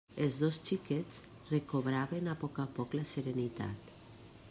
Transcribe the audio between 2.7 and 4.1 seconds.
poc la serenitat.